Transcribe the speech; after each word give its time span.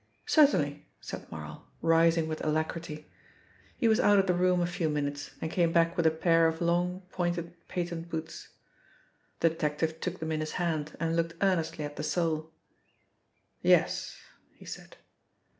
"Certainly," 0.25 0.87
said 0.99 1.31
Marl, 1.31 1.67
rising 1.79 2.27
with 2.27 2.43
alacrity. 2.43 3.05
He 3.77 3.87
was 3.87 3.99
out 3.99 4.17
of 4.17 4.25
the 4.25 4.33
room 4.33 4.59
a 4.59 4.65
few 4.65 4.89
minutes, 4.89 5.35
and 5.39 5.51
came 5.51 5.71
back 5.71 5.95
with 5.95 6.07
a 6.07 6.09
pair 6.09 6.47
of 6.47 6.59
long 6.59 7.01
pointed 7.11 7.53
patent 7.67 8.09
boots. 8.09 8.47
The 9.41 9.49
detective 9.49 9.99
took 10.01 10.17
them 10.19 10.31
in 10.31 10.39
his 10.39 10.53
hand 10.53 10.97
and 10.99 11.15
looked 11.15 11.35
earnestly 11.39 11.85
at 11.85 11.97
the 11.97 12.03
sole. 12.03 12.49
"Yes," 13.61 14.17
he 14.55 14.65
said. 14.65 14.97